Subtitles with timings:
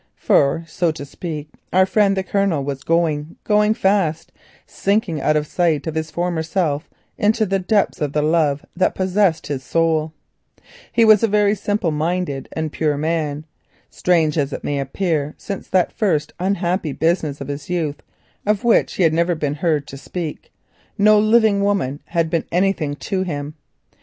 [0.15, 5.45] For to speak the truth, our friend the Colonel was going, going fast—sinking out of
[5.45, 6.89] sight of his former self
[7.19, 10.11] into the depths of the love that possessed his soul.
[10.91, 13.45] He was a very simple and pure minded man.
[13.91, 18.01] Strange as it may appear, since that first unhappy business of his youth,
[18.43, 20.51] of which he had never been heard to speak,
[20.97, 23.53] no living woman had been anything to him.